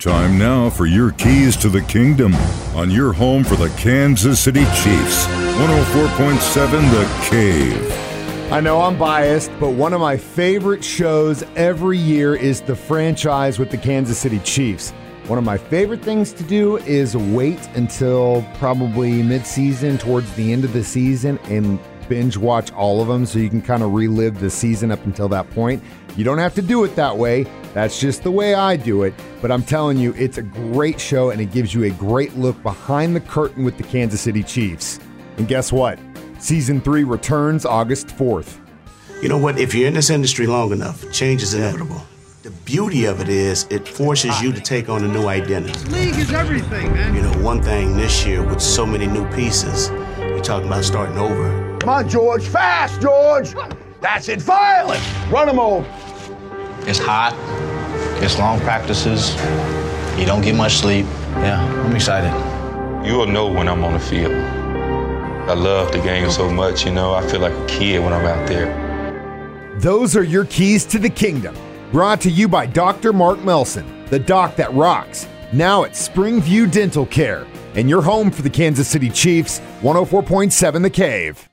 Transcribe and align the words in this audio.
Time 0.00 0.38
now 0.38 0.70
for 0.70 0.86
your 0.86 1.10
keys 1.10 1.58
to 1.58 1.68
the 1.68 1.82
kingdom 1.82 2.34
on 2.74 2.90
your 2.90 3.12
home 3.12 3.44
for 3.44 3.56
the 3.56 3.68
Kansas 3.76 4.40
City 4.40 4.64
Chiefs. 4.64 5.26
104.7 5.26 6.90
The 6.90 7.28
Cave. 7.28 8.50
I 8.50 8.60
know 8.60 8.80
I'm 8.80 8.98
biased, 8.98 9.50
but 9.60 9.72
one 9.72 9.92
of 9.92 10.00
my 10.00 10.16
favorite 10.16 10.82
shows 10.82 11.42
every 11.54 11.98
year 11.98 12.34
is 12.34 12.62
the 12.62 12.74
franchise 12.74 13.58
with 13.58 13.70
the 13.70 13.76
Kansas 13.76 14.16
City 14.16 14.38
Chiefs. 14.38 14.92
One 15.26 15.36
of 15.38 15.44
my 15.44 15.58
favorite 15.58 16.00
things 16.00 16.32
to 16.32 16.44
do 16.44 16.78
is 16.78 17.14
wait 17.14 17.60
until 17.74 18.42
probably 18.54 19.22
midseason, 19.22 20.00
towards 20.00 20.32
the 20.32 20.50
end 20.50 20.64
of 20.64 20.72
the 20.72 20.82
season, 20.82 21.38
and 21.50 21.78
binge 22.10 22.36
watch 22.36 22.72
all 22.72 23.00
of 23.00 23.06
them 23.08 23.24
so 23.24 23.38
you 23.38 23.48
can 23.48 23.62
kind 23.62 23.84
of 23.84 23.94
relive 23.94 24.40
the 24.40 24.50
season 24.50 24.90
up 24.90 25.02
until 25.06 25.28
that 25.28 25.48
point. 25.50 25.82
You 26.16 26.24
don't 26.24 26.38
have 26.38 26.54
to 26.56 26.62
do 26.62 26.82
it 26.82 26.96
that 26.96 27.16
way. 27.16 27.46
That's 27.72 28.00
just 28.00 28.24
the 28.24 28.32
way 28.32 28.54
I 28.54 28.76
do 28.76 29.04
it. 29.04 29.14
But 29.40 29.52
I'm 29.52 29.62
telling 29.62 29.96
you, 29.96 30.12
it's 30.18 30.36
a 30.36 30.42
great 30.42 31.00
show 31.00 31.30
and 31.30 31.40
it 31.40 31.52
gives 31.52 31.72
you 31.72 31.84
a 31.84 31.90
great 31.90 32.36
look 32.36 32.60
behind 32.64 33.14
the 33.14 33.20
curtain 33.20 33.64
with 33.64 33.76
the 33.76 33.84
Kansas 33.84 34.20
City 34.20 34.42
Chiefs. 34.42 34.98
And 35.38 35.46
guess 35.46 35.72
what? 35.72 36.00
Season 36.40 36.80
three 36.80 37.04
returns 37.04 37.64
August 37.64 38.08
4th. 38.08 38.58
You 39.22 39.28
know 39.28 39.38
what? 39.38 39.58
If 39.58 39.72
you're 39.72 39.86
in 39.86 39.94
this 39.94 40.10
industry 40.10 40.48
long 40.48 40.72
enough, 40.72 41.10
change 41.12 41.44
is 41.44 41.54
inevitable. 41.54 42.02
The 42.42 42.50
beauty 42.50 43.04
of 43.04 43.20
it 43.20 43.28
is 43.28 43.68
it 43.70 43.86
forces 43.86 44.42
you 44.42 44.50
to 44.50 44.60
take 44.60 44.88
on 44.88 45.04
a 45.04 45.08
new 45.08 45.28
identity. 45.28 45.78
League 45.90 46.16
is 46.16 46.32
everything, 46.32 46.92
man. 46.92 47.14
You 47.14 47.22
know, 47.22 47.32
one 47.44 47.62
thing 47.62 47.96
this 47.96 48.26
year 48.26 48.42
with 48.42 48.60
so 48.60 48.84
many 48.84 49.06
new 49.06 49.30
pieces, 49.32 49.90
you're 50.18 50.42
talking 50.42 50.66
about 50.66 50.84
starting 50.84 51.18
over. 51.18 51.69
Come 51.80 51.88
on, 51.88 52.08
George. 52.08 52.46
Fast, 52.46 53.00
George. 53.00 53.54
That's 54.00 54.28
it. 54.28 54.40
Violent. 54.42 55.02
Run 55.30 55.46
them 55.46 55.58
over. 55.58 55.86
It's 56.86 56.98
hot. 56.98 57.34
It's 58.22 58.38
long 58.38 58.60
practices. 58.60 59.34
You 60.18 60.26
don't 60.26 60.42
get 60.42 60.54
much 60.54 60.74
sleep. 60.74 61.06
Yeah, 61.36 61.64
I'm 61.84 61.96
excited. 61.96 62.30
You'll 63.06 63.26
know 63.26 63.50
when 63.50 63.66
I'm 63.66 63.82
on 63.82 63.94
the 63.94 63.98
field. 63.98 64.32
I 64.32 65.54
love 65.54 65.90
the 65.90 65.98
game 65.98 66.30
so 66.30 66.50
much, 66.50 66.84
you 66.84 66.92
know, 66.92 67.14
I 67.14 67.26
feel 67.26 67.40
like 67.40 67.54
a 67.54 67.66
kid 67.66 68.04
when 68.04 68.12
I'm 68.12 68.26
out 68.26 68.46
there. 68.46 69.78
Those 69.80 70.14
are 70.14 70.22
your 70.22 70.44
keys 70.44 70.84
to 70.86 70.98
the 70.98 71.08
kingdom. 71.08 71.56
Brought 71.90 72.20
to 72.20 72.30
you 72.30 72.46
by 72.46 72.66
Dr. 72.66 73.12
Mark 73.12 73.42
Melson, 73.42 74.04
the 74.10 74.18
doc 74.18 74.54
that 74.56 74.72
rocks. 74.74 75.26
Now 75.52 75.84
at 75.84 75.92
Springview 75.92 76.70
Dental 76.70 77.06
Care. 77.06 77.46
And 77.74 77.88
your 77.88 78.02
home 78.02 78.30
for 78.30 78.42
the 78.42 78.50
Kansas 78.50 78.86
City 78.86 79.08
Chiefs, 79.08 79.60
104.7 79.80 80.82
The 80.82 80.90
Cave. 80.90 81.49